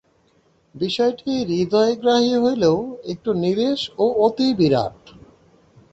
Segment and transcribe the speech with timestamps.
[0.75, 2.77] বিষয়টি হৃদয়গ্রাহী হইলেও
[3.03, 4.97] একটু নীরস ও অতি বিরাট।